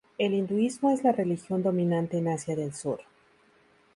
El 0.17 0.33
hinduismo 0.33 0.89
es 0.89 1.03
la 1.03 1.11
religión 1.11 1.61
dominante 1.61 2.17
en 2.17 2.27
Asia 2.29 2.55
del 2.55 2.73
Sur. 2.73 3.01